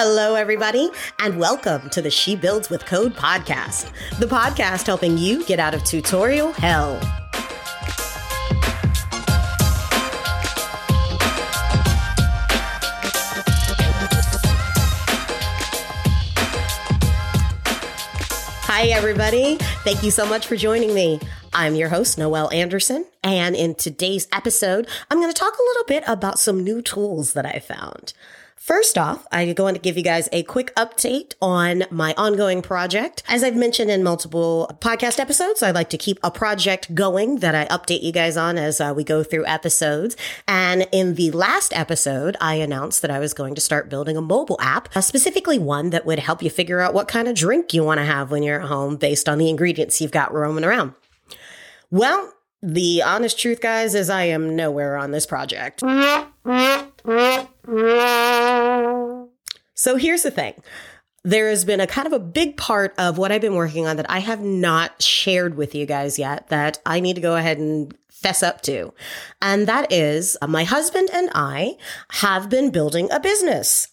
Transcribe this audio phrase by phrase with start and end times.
[0.00, 5.44] Hello, everybody, and welcome to the She Builds with Code podcast, the podcast helping you
[5.44, 7.00] get out of tutorial hell.
[18.66, 19.56] Hi, everybody.
[19.82, 21.18] Thank you so much for joining me.
[21.52, 25.84] I'm your host, Noelle Anderson, and in today's episode, I'm going to talk a little
[25.86, 28.12] bit about some new tools that I found.
[28.58, 33.22] First off, I'm going to give you guys a quick update on my ongoing project.
[33.28, 37.54] As I've mentioned in multiple podcast episodes, I like to keep a project going that
[37.54, 40.16] I update you guys on as uh, we go through episodes.
[40.48, 44.20] And in the last episode, I announced that I was going to start building a
[44.20, 47.72] mobile app, uh, specifically one that would help you figure out what kind of drink
[47.72, 50.64] you want to have when you're at home based on the ingredients you've got roaming
[50.64, 50.94] around.
[51.92, 55.80] Well, the honest truth, guys, is I am nowhere on this project.
[59.74, 60.54] So here's the thing.
[61.24, 63.96] There has been a kind of a big part of what I've been working on
[63.96, 67.58] that I have not shared with you guys yet that I need to go ahead
[67.58, 68.94] and fess up to.
[69.42, 71.76] And that is uh, my husband and I
[72.12, 73.88] have been building a business.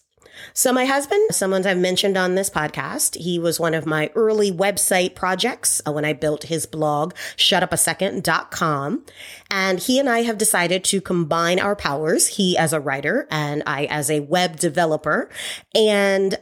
[0.52, 4.50] So my husband, someone I've mentioned on this podcast, he was one of my early
[4.50, 9.04] website projects uh, when I built his blog, shutupasecond.com.
[9.50, 13.62] And he and I have decided to combine our powers, he as a writer and
[13.66, 15.30] I as a web developer,
[15.74, 16.38] and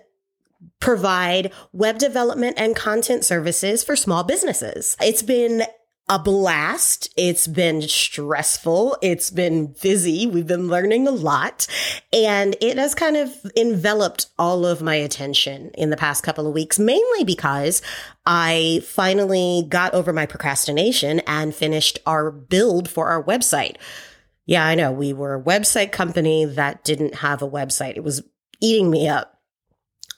[0.80, 4.96] provide web development and content services for small businesses.
[5.00, 5.64] It's been
[6.08, 7.08] a blast.
[7.16, 8.98] It's been stressful.
[9.00, 10.26] It's been busy.
[10.26, 11.66] We've been learning a lot
[12.12, 16.52] and it has kind of enveloped all of my attention in the past couple of
[16.52, 17.80] weeks, mainly because
[18.26, 23.76] I finally got over my procrastination and finished our build for our website.
[24.44, 27.96] Yeah, I know we were a website company that didn't have a website.
[27.96, 28.22] It was
[28.60, 29.33] eating me up.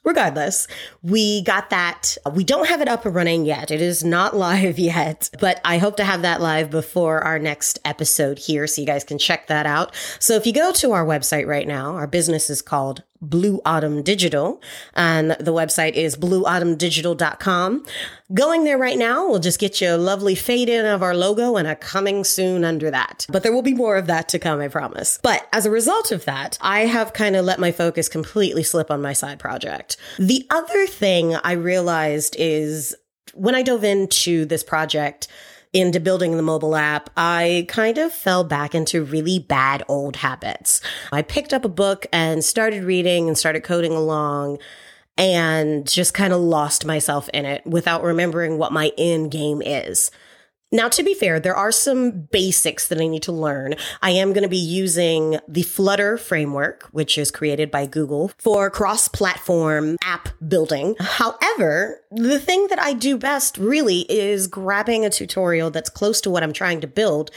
[0.07, 0.69] Regardless,
[1.03, 2.17] we got that.
[2.33, 3.73] We don't have it up and running yet.
[3.73, 7.81] It is not live yet, but I hope to have that live before our next
[7.85, 9.95] episode here so you guys can check that out.
[10.21, 14.03] So if you go to our website right now, our business is called Blue Autumn
[14.03, 14.61] Digital,
[14.95, 17.87] and the website is blueautumndigital.com.
[18.35, 21.57] Going there right now we'll just get you a lovely fade in of our logo
[21.57, 23.27] and a coming soon under that.
[23.29, 25.19] But there will be more of that to come, I promise.
[25.23, 28.91] But as a result of that, I have kind of let my focus completely slip
[28.91, 29.97] on my side project.
[30.19, 32.95] The other thing I realized is
[33.35, 35.29] when I dove into this project,
[35.77, 40.81] into building the mobile app, I kind of fell back into really bad old habits.
[41.13, 44.59] I picked up a book and started reading and started coding along
[45.19, 50.11] and just kind of lost myself in it without remembering what my end game is.
[50.73, 53.77] Now, to be fair, there are some basics that I need to learn.
[54.03, 58.69] I am going to be using the Flutter framework, which is created by Google for
[58.69, 60.97] cross platform app building.
[60.99, 66.31] However, the thing that I do best really is grabbing a tutorial that's close to
[66.31, 67.31] what I'm trying to build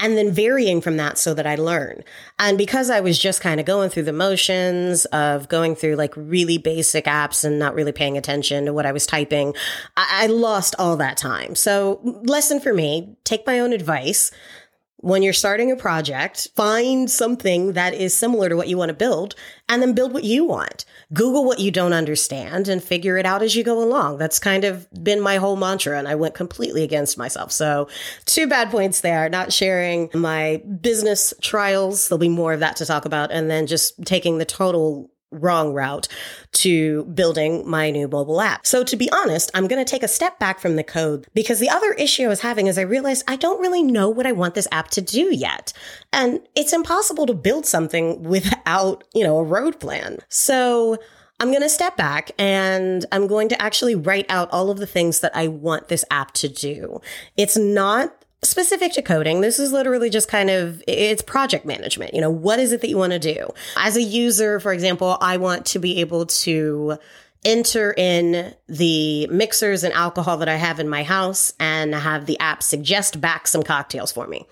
[0.00, 2.02] and then varying from that so that I learn.
[2.38, 6.14] And because I was just kind of going through the motions of going through like
[6.16, 9.54] really basic apps and not really paying attention to what I was typing,
[9.96, 11.54] I, I lost all that time.
[11.54, 14.30] So lesson for me, take my own advice
[15.02, 18.94] when you're starting a project, find something that is similar to what you want to
[18.94, 19.34] build
[19.68, 20.84] and then build what you want.
[21.14, 24.18] Google what you don't understand and figure it out as you go along.
[24.18, 27.50] That's kind of been my whole mantra and I went completely against myself.
[27.50, 27.88] So
[28.26, 32.08] two bad points there, not sharing my business trials.
[32.08, 35.72] There'll be more of that to talk about and then just taking the total wrong
[35.72, 36.08] route
[36.52, 38.66] to building my new mobile app.
[38.66, 41.60] So to be honest, I'm going to take a step back from the code because
[41.60, 44.32] the other issue I was having is I realized I don't really know what I
[44.32, 45.72] want this app to do yet.
[46.12, 50.18] And it's impossible to build something without, you know, a road plan.
[50.28, 50.98] So
[51.38, 54.86] I'm going to step back and I'm going to actually write out all of the
[54.86, 57.00] things that I want this app to do.
[57.36, 59.40] It's not specific to coding.
[59.40, 62.14] This is literally just kind of, it's project management.
[62.14, 63.48] You know, what is it that you want to do?
[63.76, 66.98] As a user, for example, I want to be able to
[67.44, 72.38] enter in the mixers and alcohol that I have in my house and have the
[72.38, 74.46] app suggest back some cocktails for me.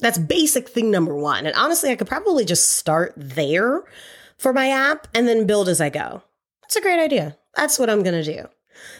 [0.00, 1.46] That's basic thing number one.
[1.46, 3.84] And honestly, I could probably just start there
[4.38, 6.22] for my app and then build as I go.
[6.62, 7.36] That's a great idea.
[7.54, 8.48] That's what I'm going to do.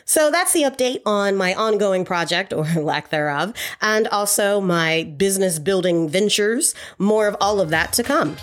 [0.05, 5.59] So that's the update on my ongoing project or lack thereof, and also my business
[5.59, 6.75] building ventures.
[6.99, 8.37] More of all of that to come.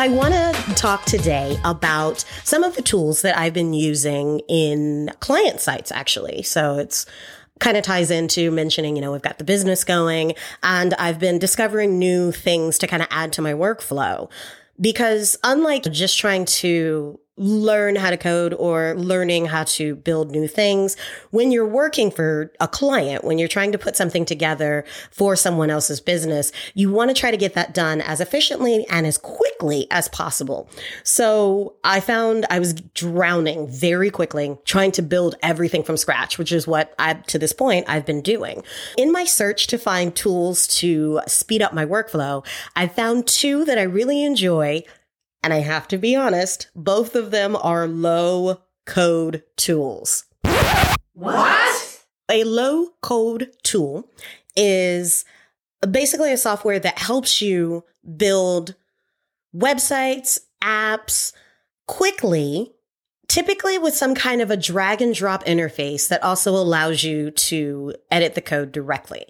[0.00, 5.10] I want to talk today about some of the tools that I've been using in
[5.20, 6.40] client sites, actually.
[6.42, 7.04] So it's
[7.60, 11.38] kind of ties into mentioning, you know, we've got the business going and I've been
[11.38, 14.30] discovering new things to kind of add to my workflow.
[14.80, 20.46] Because unlike just trying to learn how to code or learning how to build new
[20.46, 20.94] things.
[21.30, 25.70] When you're working for a client, when you're trying to put something together for someone
[25.70, 29.86] else's business, you want to try to get that done as efficiently and as quickly
[29.90, 30.68] as possible.
[31.02, 36.52] So I found I was drowning very quickly trying to build everything from scratch, which
[36.52, 38.62] is what I, to this point, I've been doing.
[38.98, 42.44] In my search to find tools to speed up my workflow,
[42.76, 44.82] I found two that I really enjoy
[45.42, 50.24] and I have to be honest, both of them are low code tools.
[51.14, 52.04] What?
[52.30, 54.08] A low code tool
[54.56, 55.24] is
[55.88, 57.84] basically a software that helps you
[58.16, 58.74] build
[59.54, 61.32] websites, apps
[61.86, 62.72] quickly,
[63.28, 67.94] typically with some kind of a drag and drop interface that also allows you to
[68.10, 69.26] edit the code directly.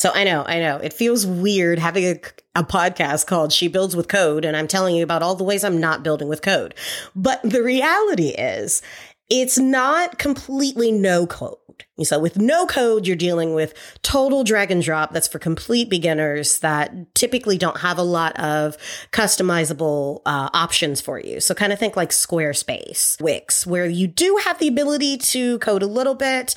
[0.00, 2.18] So I know, I know it feels weird having a,
[2.54, 4.46] a podcast called She Builds with Code.
[4.46, 6.74] And I'm telling you about all the ways I'm not building with code.
[7.14, 8.80] But the reality is
[9.28, 11.58] it's not completely no code.
[12.02, 15.12] So with no code, you're dealing with total drag and drop.
[15.12, 18.78] That's for complete beginners that typically don't have a lot of
[19.12, 21.40] customizable uh, options for you.
[21.40, 25.82] So kind of think like Squarespace, Wix, where you do have the ability to code
[25.82, 26.54] a little bit,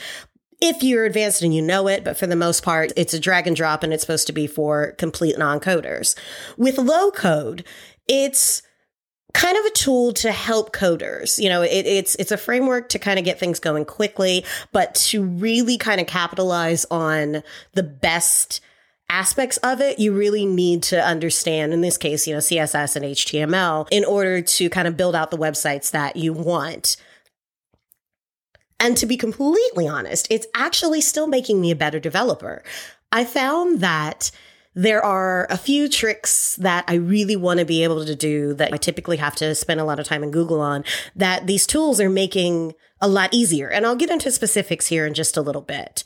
[0.63, 3.47] if you're advanced and you know it, but for the most part, it's a drag
[3.47, 6.15] and drop and it's supposed to be for complete non coders.
[6.57, 7.65] With low code,
[8.07, 8.63] it's
[9.33, 11.37] kind of a tool to help coders.
[11.37, 14.95] You know, it, it's it's a framework to kind of get things going quickly, but
[14.95, 17.43] to really kind of capitalize on
[17.73, 18.61] the best
[19.09, 23.03] aspects of it, you really need to understand, in this case, you know, CSS and
[23.03, 26.95] HTML in order to kind of build out the websites that you want.
[28.79, 32.63] And to be completely honest, it's actually still making me a better developer.
[33.11, 34.31] I found that
[34.75, 38.73] there are a few tricks that I really want to be able to do that
[38.73, 40.83] I typically have to spend a lot of time in Google on
[41.15, 43.69] that these tools are making a lot easier.
[43.69, 46.03] And I'll get into specifics here in just a little bit.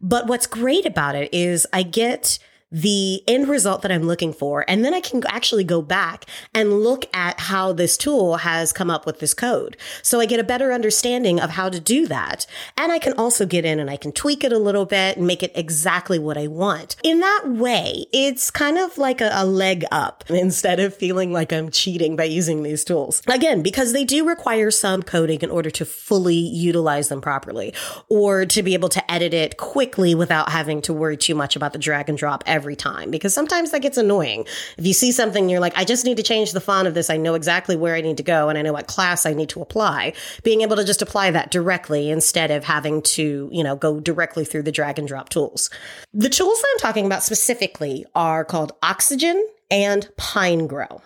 [0.00, 2.38] But what's great about it is I get
[2.72, 4.64] the end result that I'm looking for.
[4.68, 8.90] And then I can actually go back and look at how this tool has come
[8.90, 9.76] up with this code.
[10.02, 12.46] So I get a better understanding of how to do that.
[12.76, 15.26] And I can also get in and I can tweak it a little bit and
[15.26, 16.96] make it exactly what I want.
[17.02, 21.52] In that way, it's kind of like a, a leg up instead of feeling like
[21.52, 23.22] I'm cheating by using these tools.
[23.26, 27.74] Again, because they do require some coding in order to fully utilize them properly
[28.08, 31.72] or to be able to edit it quickly without having to worry too much about
[31.72, 34.44] the drag and drop every time because sometimes that gets annoying.
[34.76, 37.08] If you see something, you're like, I just need to change the font of this.
[37.08, 39.48] I know exactly where I need to go and I know what class I need
[39.48, 40.12] to apply.
[40.42, 44.44] Being able to just apply that directly instead of having to, you know, go directly
[44.44, 45.70] through the drag and drop tools.
[46.12, 51.00] The tools that I'm talking about specifically are called Oxygen and Pinegrow.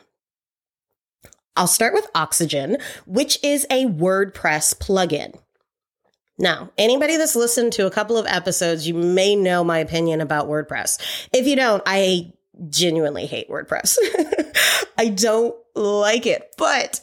[1.55, 5.39] I'll start with Oxygen, which is a WordPress plugin.
[6.39, 10.49] Now, anybody that's listened to a couple of episodes, you may know my opinion about
[10.49, 11.29] WordPress.
[11.33, 12.33] If you don't, I
[12.69, 13.97] genuinely hate WordPress.
[14.99, 17.01] I don't like it, but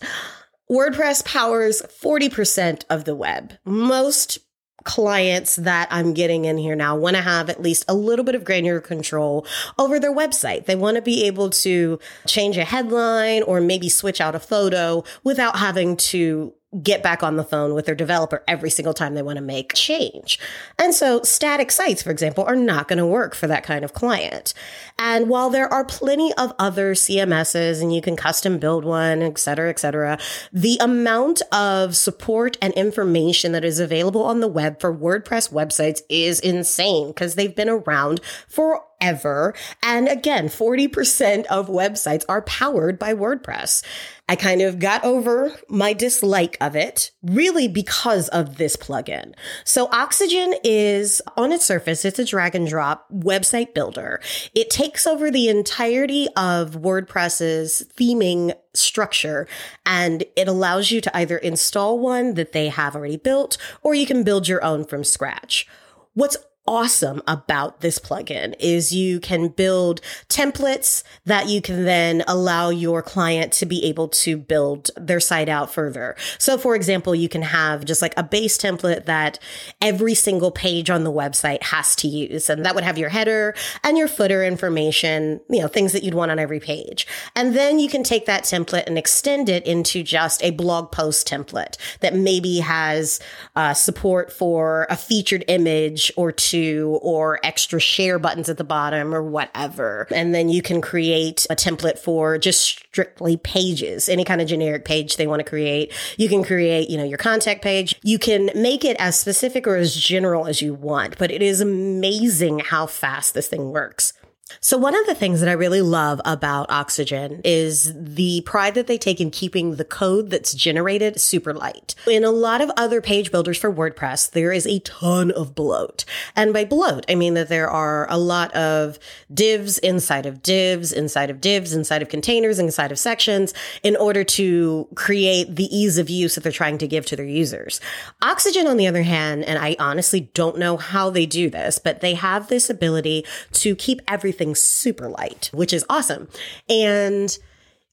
[0.69, 3.53] WordPress powers 40% of the web.
[3.65, 4.39] Most
[4.83, 8.35] clients that I'm getting in here now want to have at least a little bit
[8.35, 9.45] of granular control
[9.77, 10.65] over their website.
[10.65, 15.03] They want to be able to change a headline or maybe switch out a photo
[15.23, 19.21] without having to get back on the phone with their developer every single time they
[19.21, 20.39] want to make change.
[20.79, 23.93] And so static sites, for example, are not going to work for that kind of
[23.93, 24.53] client.
[24.97, 29.37] And while there are plenty of other CMSs and you can custom build one, et
[29.37, 30.17] cetera, et cetera,
[30.53, 36.01] the amount of support and information that is available on the web for WordPress websites
[36.07, 39.53] is insane because they've been around for ever.
[39.83, 43.83] And again, 40% of websites are powered by WordPress.
[44.29, 49.33] I kind of got over my dislike of it really because of this plugin.
[49.65, 54.21] So Oxygen is on its surface, it's a drag and drop website builder.
[54.55, 59.49] It takes over the entirety of WordPress's theming structure
[59.85, 64.05] and it allows you to either install one that they have already built or you
[64.05, 65.67] can build your own from scratch.
[66.13, 66.37] What's
[66.67, 69.99] awesome about this plugin is you can build
[70.29, 75.49] templates that you can then allow your client to be able to build their site
[75.49, 76.15] out further.
[76.37, 79.39] So for example, you can have just like a base template that
[79.81, 82.49] every single page on the website has to use.
[82.49, 86.13] And that would have your header and your footer information, you know, things that you'd
[86.13, 87.07] want on every page.
[87.35, 91.27] And then you can take that template and extend it into just a blog post
[91.27, 93.19] template that maybe has
[93.55, 98.63] uh, support for a featured image or two to or extra share buttons at the
[98.63, 100.07] bottom or whatever.
[100.11, 104.85] And then you can create a template for just strictly pages, any kind of generic
[104.85, 105.93] page they want to create.
[106.17, 107.99] You can create, you know, your contact page.
[108.03, 111.61] You can make it as specific or as general as you want, but it is
[111.61, 114.13] amazing how fast this thing works.
[114.59, 118.87] So one of the things that I really love about Oxygen is the pride that
[118.87, 121.95] they take in keeping the code that's generated super light.
[122.07, 126.05] In a lot of other page builders for WordPress, there is a ton of bloat.
[126.35, 128.99] And by bloat, I mean that there are a lot of
[129.33, 133.53] divs inside of divs, inside of divs, inside of containers, inside of sections
[133.83, 137.25] in order to create the ease of use that they're trying to give to their
[137.25, 137.79] users.
[138.21, 142.01] Oxygen, on the other hand, and I honestly don't know how they do this, but
[142.01, 146.27] they have this ability to keep everything everything super light, which is awesome.
[146.69, 147.37] And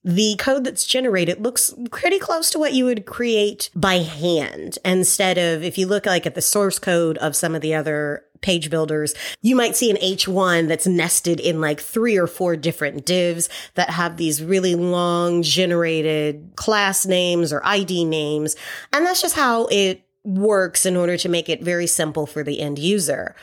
[0.04, 5.36] the code that's generated looks pretty close to what you would create by hand instead
[5.36, 8.70] of if you look like at the source code of some of the other page
[8.70, 13.48] builders, you might see an H1 that's nested in like three or four different divs
[13.74, 18.54] that have these really long generated class names or ID names.
[18.92, 22.60] And that's just how it works in order to make it very simple for the
[22.60, 23.34] end user.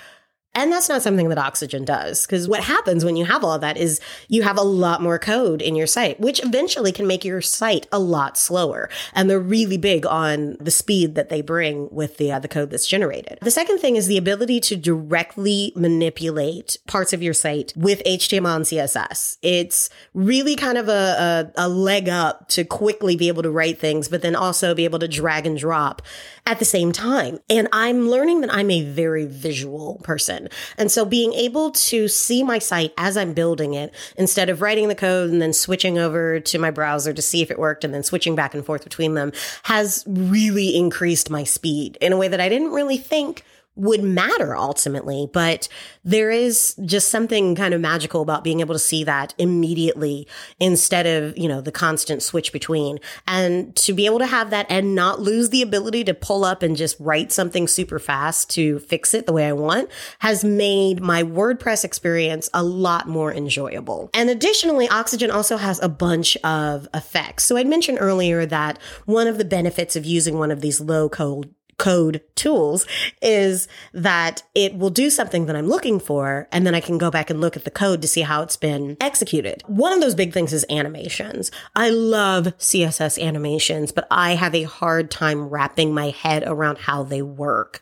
[0.56, 2.26] And that's not something that Oxygen does.
[2.26, 5.20] Because what happens when you have all of that is you have a lot more
[5.20, 8.90] code in your site, which eventually can make your site a lot slower.
[9.14, 12.70] And they're really big on the speed that they bring with the, uh, the code
[12.70, 13.38] that's generated.
[13.42, 18.56] The second thing is the ability to directly manipulate parts of your site with HTML
[18.56, 19.38] and CSS.
[19.42, 23.80] It's really kind of a, a, a leg up to quickly be able to write
[23.80, 26.02] things, but then also be able to drag and drop
[26.46, 27.40] at the same time.
[27.50, 30.45] And I'm learning that I'm a very visual person.
[30.78, 34.88] And so being able to see my site as I'm building it instead of writing
[34.88, 37.94] the code and then switching over to my browser to see if it worked and
[37.94, 39.32] then switching back and forth between them
[39.64, 43.44] has really increased my speed in a way that I didn't really think
[43.75, 45.67] would matter ultimately, but
[46.03, 50.27] there is just something kind of magical about being able to see that immediately
[50.60, 54.65] instead of, you know, the constant switch between and to be able to have that
[54.70, 58.79] and not lose the ability to pull up and just write something super fast to
[58.79, 59.89] fix it the way I want
[60.20, 64.10] has made my WordPress experience a lot more enjoyable.
[64.13, 67.44] And additionally, Oxygen also has a bunch of effects.
[67.44, 71.10] So I'd mentioned earlier that one of the benefits of using one of these low
[71.10, 72.86] code code tools
[73.22, 76.48] is that it will do something that I'm looking for.
[76.51, 78.58] And then I can go back and look at the code to see how it's
[78.58, 79.63] been executed.
[79.67, 81.51] One of those big things is animations.
[81.75, 87.03] I love CSS animations, but I have a hard time wrapping my head around how
[87.03, 87.82] they work.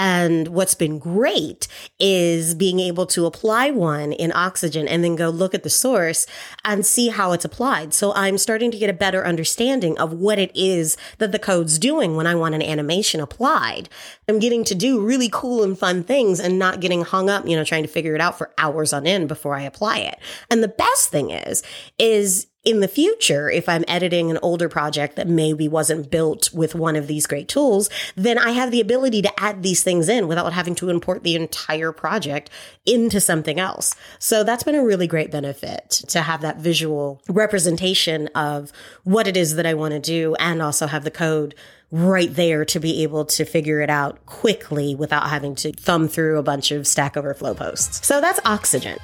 [0.00, 1.66] And what's been great
[1.98, 6.24] is being able to apply one in oxygen and then go look at the source
[6.64, 7.92] and see how it's applied.
[7.92, 11.80] So I'm starting to get a better understanding of what it is that the code's
[11.80, 13.88] doing when I want an animation applied.
[14.28, 17.56] I'm getting to do really cool and fun things and not getting hung up, you
[17.56, 20.20] know, trying to figure it out for hours on end before I apply it.
[20.48, 21.64] And the best thing is,
[21.98, 26.74] is in the future, if I'm editing an older project that maybe wasn't built with
[26.74, 30.28] one of these great tools, then I have the ability to add these things in
[30.28, 32.50] without having to import the entire project
[32.84, 33.94] into something else.
[34.18, 38.70] So that's been a really great benefit to have that visual representation of
[39.02, 41.54] what it is that I want to do and also have the code
[41.90, 46.38] right there to be able to figure it out quickly without having to thumb through
[46.38, 48.06] a bunch of Stack Overflow posts.
[48.06, 48.98] So that's Oxygen.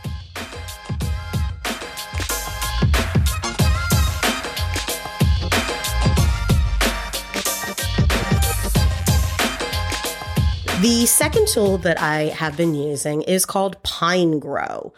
[10.85, 14.93] The second tool that I have been using is called Pinegrow.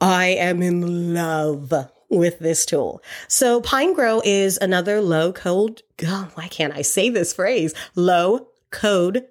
[0.00, 1.72] I am in love
[2.08, 3.00] with this tool.
[3.28, 7.72] So Pinegrow is another low code, oh, why can't I say this phrase?
[7.94, 9.24] Low code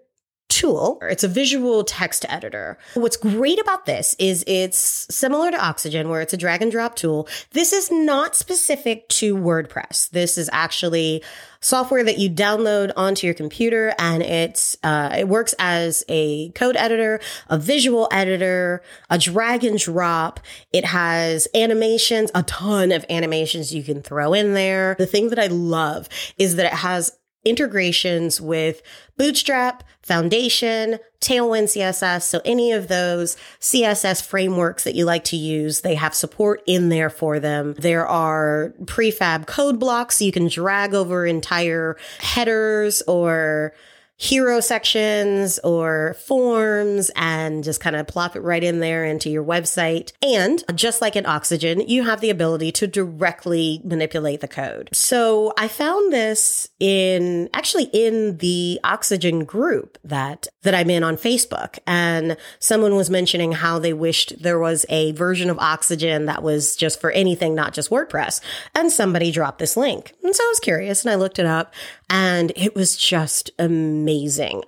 [0.51, 0.99] tool.
[1.03, 2.77] It's a visual text editor.
[2.93, 4.77] What's great about this is it's
[5.09, 7.27] similar to Oxygen where it's a drag and drop tool.
[7.51, 10.09] This is not specific to WordPress.
[10.09, 11.23] This is actually
[11.61, 16.75] software that you download onto your computer and it's uh, it works as a code
[16.75, 20.39] editor, a visual editor, a drag and drop.
[20.73, 24.95] It has animations, a ton of animations you can throw in there.
[24.97, 28.81] The thing that I love is that it has integrations with
[29.17, 32.23] Bootstrap, Foundation, Tailwind CSS.
[32.23, 36.89] So any of those CSS frameworks that you like to use, they have support in
[36.89, 37.75] there for them.
[37.77, 40.21] There are prefab code blocks.
[40.21, 43.73] you can drag over entire headers or
[44.21, 49.43] hero sections or forms and just kind of plop it right in there into your
[49.43, 50.11] website.
[50.21, 54.89] And just like in Oxygen, you have the ability to directly manipulate the code.
[54.93, 61.17] So I found this in actually in the Oxygen group that that I'm in on
[61.17, 66.43] Facebook and someone was mentioning how they wished there was a version of Oxygen that
[66.43, 68.39] was just for anything not just WordPress
[68.75, 70.13] and somebody dropped this link.
[70.23, 71.73] And so I was curious and I looked it up
[72.07, 74.10] and it was just amazing.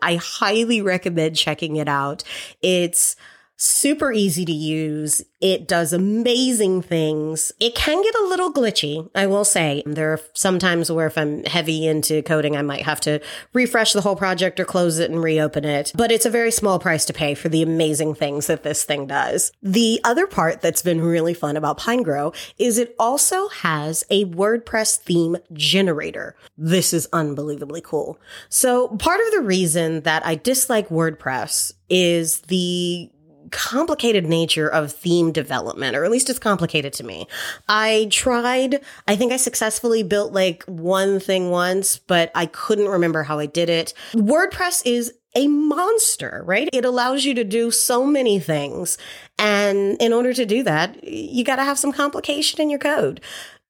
[0.02, 2.24] I highly recommend checking it out.
[2.62, 3.16] It's
[3.58, 5.24] super easy to use.
[5.40, 7.52] It does amazing things.
[7.60, 9.84] It can get a little glitchy, I will say.
[9.86, 13.20] There are some times where if I'm heavy into coding, I might have to
[13.54, 15.92] refresh the whole project or close it and reopen it.
[15.96, 19.08] But it's a very small price to pay for the amazing things that this thing
[19.08, 19.52] does.
[19.62, 24.98] The other part that's been really fun about Pinegrow is it also has a WordPress
[24.98, 26.36] theme generator.
[26.58, 28.18] This is unbelievably cool.
[28.50, 33.12] So part of the reason that I dislike WordPress is the
[33.54, 37.28] complicated nature of theme development, or at least it's complicated to me.
[37.70, 43.24] I tried, I think I successfully built like one thing once, but I couldn't remember
[43.24, 43.94] how I did it.
[44.14, 46.68] WordPress is a monster, right?
[46.74, 48.98] It allows you to do so many things.
[49.40, 53.22] And in order to do that, you got to have some complication in your code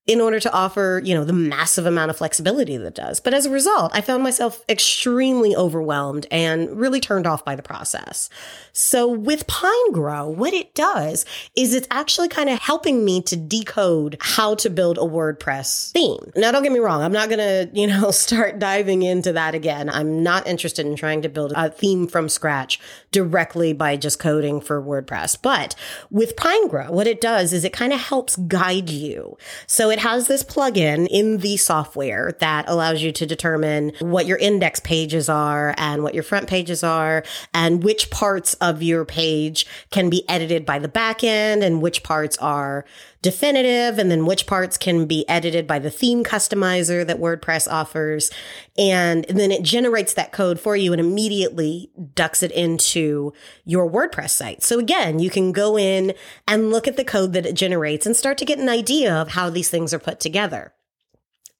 [0.05, 3.22] in order to offer, you know, the massive amount of flexibility that does.
[3.22, 7.63] But as a result, I found myself extremely overwhelmed and really turned off by the
[7.63, 8.29] process.
[8.74, 14.17] So with Pinegrow, what it does is it's actually kind of helping me to decode
[14.19, 16.33] how to build a WordPress theme.
[16.36, 17.01] Now, don't get me wrong.
[17.01, 19.89] I'm not going to, you know, start diving into that again.
[19.89, 22.77] I'm not interested in trying to build a theme from scratch
[23.12, 25.38] directly by just coding for WordPress.
[25.41, 25.75] But
[26.12, 29.38] with Pinegrow, what it does is it kind of helps guide you.
[29.65, 34.39] So it has this plugin in the software that allows you to determine what your
[34.39, 37.23] index pages are and what your front pages are
[37.53, 42.35] and which parts of your page can be edited by the backend and which parts
[42.39, 42.85] are
[43.24, 48.30] definitive and then which parts can be edited by the theme customizer that WordPress offers.
[48.77, 53.34] And then it generates that code for you and immediately ducks it into
[53.65, 54.62] your WordPress site.
[54.62, 56.13] So again, you can go in
[56.47, 59.30] and look at the code that it generates and start to get an idea of
[59.30, 60.74] how these things are put together.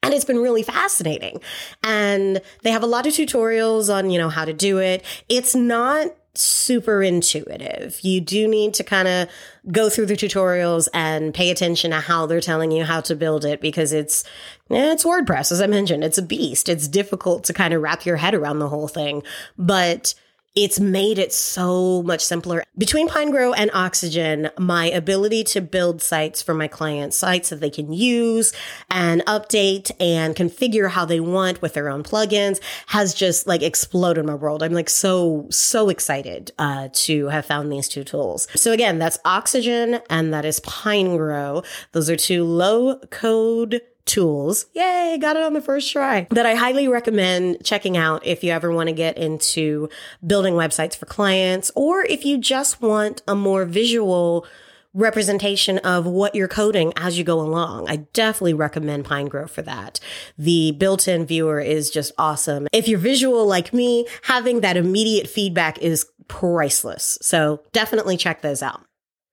[0.04, 1.40] And it's been really fascinating.
[1.82, 5.02] And they have a lot of tutorials on, you know, how to do it.
[5.30, 8.00] It's not super intuitive.
[8.02, 9.30] You do need to kind of
[9.72, 13.46] go through the tutorials and pay attention to how they're telling you how to build
[13.46, 14.24] it because it's
[14.70, 16.04] it's WordPress as I mentioned.
[16.04, 16.70] It's a beast.
[16.70, 19.24] It's difficult to kind of wrap your head around the whole thing,
[19.58, 20.16] but
[20.56, 22.64] it's made it so much simpler.
[22.78, 27.70] Between Pinegrow and Oxygen, my ability to build sites for my clients, sites that they
[27.70, 28.54] can use
[28.90, 34.26] and update and configure how they want with their own plugins has just like exploded
[34.26, 34.62] my world.
[34.62, 38.48] I'm like so, so excited uh, to have found these two tools.
[38.56, 41.66] So again, that's Oxygen and that is Pinegrow.
[41.94, 44.66] Those are two low code tools.
[44.74, 46.28] Yay, got it on the first try.
[46.32, 49.90] That I highly recommend checking out if you ever want to get into
[50.26, 54.46] building websites for clients or if you just want a more visual
[54.94, 57.90] representation of what you're coding as you go along.
[57.90, 60.00] I definitely recommend Pinegrow for that.
[60.38, 62.68] The built-in viewer is just awesome.
[62.72, 67.18] If you're visual like me, having that immediate feedback is priceless.
[67.22, 68.86] So definitely check those out.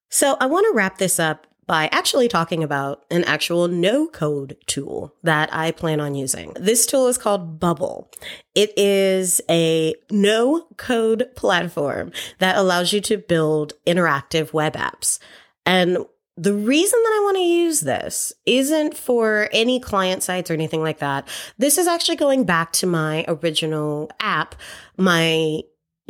[0.09, 4.57] So I want to wrap this up by actually talking about an actual no code
[4.67, 6.53] tool that I plan on using.
[6.57, 8.11] This tool is called Bubble.
[8.57, 15.21] It is a no code platform that allows you to build interactive web apps.
[15.65, 15.99] And
[16.37, 20.83] the reason that I want to use this isn't for any client sites or anything
[20.83, 21.29] like that.
[21.57, 24.57] This is actually going back to my original app,
[24.97, 25.61] my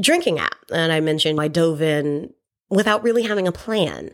[0.01, 0.57] drinking app.
[0.73, 2.33] And I mentioned I dove in
[2.70, 4.12] without really having a plan.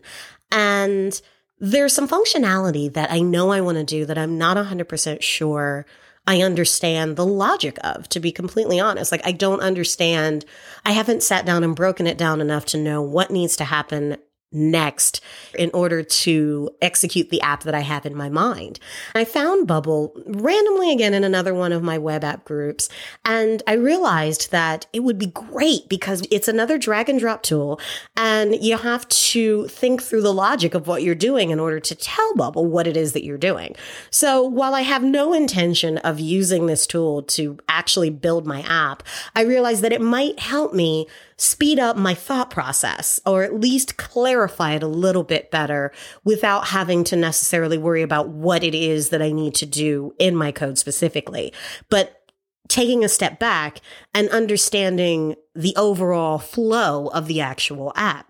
[0.51, 1.21] And
[1.59, 5.85] there's some functionality that I know I want to do that I'm not 100% sure
[6.27, 9.11] I understand the logic of, to be completely honest.
[9.11, 10.43] Like, I don't understand.
[10.85, 14.17] I haven't sat down and broken it down enough to know what needs to happen
[14.51, 15.21] next
[15.57, 18.79] in order to execute the app that I have in my mind.
[19.13, 22.87] I found Bubble randomly again in another one of my web app groups,
[23.25, 27.79] and I realized that it would be great because it's another drag and drop tool,
[28.15, 31.95] and you have to think through the logic of what you're doing in order to
[31.95, 33.75] tell Bubble what it is that you're doing.
[34.09, 39.03] So while I have no intention of using this tool to actually build my app,
[39.35, 41.07] I realized that it might help me
[41.37, 45.91] speed up my thought process or at least clarify it a little bit better
[46.23, 50.35] without having to necessarily worry about what it is that I need to do in
[50.35, 51.53] my code specifically.
[51.89, 52.31] But
[52.67, 53.81] taking a step back
[54.13, 58.27] and understanding the overall flow of the actual app.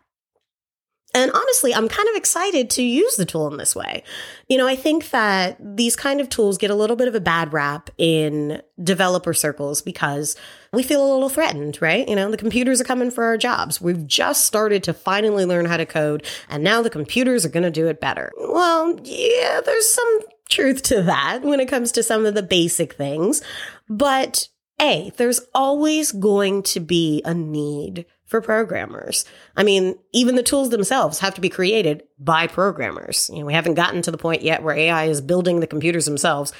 [1.17, 4.03] And honestly, I'm kind of excited to use the tool in this way.
[4.47, 7.19] You know, I think that these kind of tools get a little bit of a
[7.19, 10.36] bad rap in developer circles because
[10.71, 12.08] we feel a little threatened, right?
[12.08, 13.82] You know, the computers are coming for our jobs.
[13.82, 17.63] We've just started to finally learn how to code, and now the computers are going
[17.63, 18.32] to do it better.
[18.38, 22.93] Well, yeah, there's some truth to that when it comes to some of the basic
[22.93, 23.41] things.
[23.89, 24.49] But
[24.80, 29.25] A, there's always going to be a need for programmers.
[29.55, 33.29] I mean, even the tools themselves have to be created by programmers.
[33.33, 36.05] You know, we haven't gotten to the point yet where AI is building the computers
[36.05, 36.53] themselves.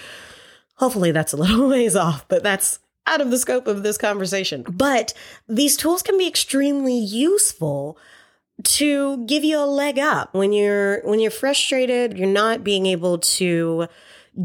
[0.76, 4.66] Hopefully that's a little ways off, but that's out of the scope of this conversation.
[4.70, 5.14] But
[5.48, 7.98] these tools can be extremely useful
[8.64, 13.20] to give you a leg up when you're when you're frustrated, you're not being able
[13.20, 13.88] to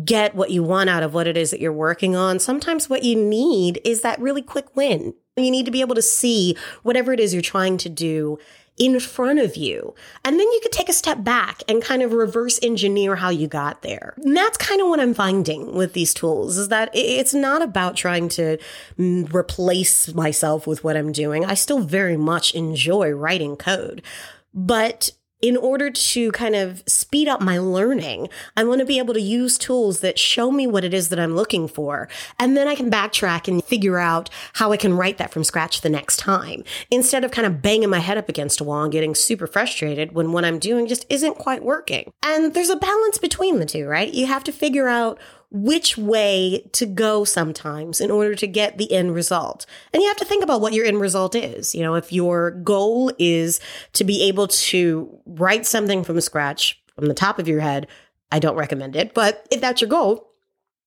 [0.04, 2.38] get what you want out of what it is that you're working on.
[2.38, 5.14] Sometimes what you need is that really quick win.
[5.37, 8.38] You need to be able to see whatever it is you're trying to do
[8.79, 9.95] in front of you.
[10.25, 13.47] And then you could take a step back and kind of reverse engineer how you
[13.47, 14.14] got there.
[14.18, 17.97] And that's kind of what I'm finding with these tools is that it's not about
[17.97, 18.59] trying to
[18.99, 21.45] mm, replace myself with what I'm doing.
[21.45, 24.03] I still very much enjoy writing code,
[24.53, 29.12] but in order to kind of speed up my learning, I want to be able
[29.14, 32.09] to use tools that show me what it is that I'm looking for.
[32.38, 35.81] And then I can backtrack and figure out how I can write that from scratch
[35.81, 38.92] the next time instead of kind of banging my head up against a wall and
[38.92, 42.12] getting super frustrated when what I'm doing just isn't quite working.
[42.22, 44.12] And there's a balance between the two, right?
[44.14, 45.18] You have to figure out
[45.53, 49.67] which way to go sometimes in order to get the end result.
[49.93, 51.75] And you have to think about what your end result is.
[51.75, 53.61] You know, if your goal is
[53.93, 57.87] to be able to write something from scratch from the top of your head,
[58.31, 59.12] I don't recommend it.
[59.12, 60.32] But if that's your goal,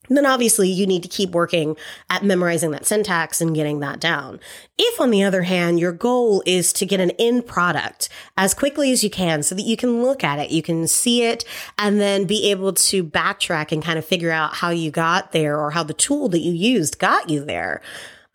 [0.10, 1.76] then obviously you need to keep working
[2.10, 4.40] at memorizing that syntax and getting that down.
[4.78, 8.92] If on the other hand, your goal is to get an end product as quickly
[8.92, 11.46] as you can so that you can look at it, you can see it
[11.78, 15.60] and then be able to backtrack and kind of figure out how you got there
[15.60, 17.82] or how the tool that you used got you there.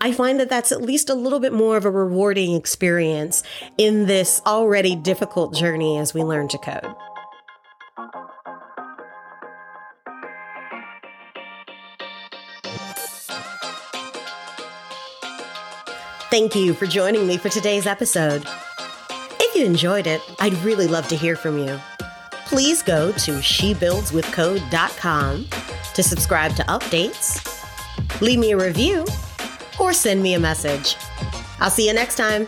[0.00, 3.42] I find that that's at least a little bit more of a rewarding experience
[3.76, 6.94] in this already difficult journey as we learn to code.
[16.30, 18.46] Thank you for joining me for today's episode.
[19.40, 21.76] If you enjoyed it, I'd really love to hear from you.
[22.46, 25.48] Please go to shebuildswithcode.com
[25.92, 29.04] to subscribe to updates, leave me a review,
[29.80, 30.94] or send me a message.
[31.58, 32.46] I'll see you next time.